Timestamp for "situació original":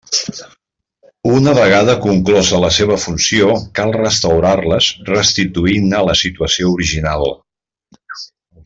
6.27-7.31